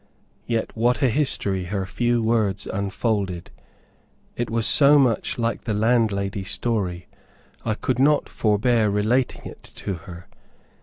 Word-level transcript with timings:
Yet 0.47 0.75
what 0.75 1.03
a 1.03 1.09
history 1.11 1.65
her 1.65 1.85
few 1.85 2.23
words 2.23 2.65
unfolded! 2.65 3.51
It 4.35 4.49
was 4.49 4.65
so 4.65 4.97
much 4.97 5.37
like 5.37 5.65
the 5.65 5.75
landlady's 5.75 6.49
story, 6.49 7.05
I 7.63 7.75
could 7.75 7.99
not 7.99 8.27
forbear 8.27 8.89
relating 8.89 9.45
it 9.45 9.61
to 9.75 9.93
her. 9.93 10.25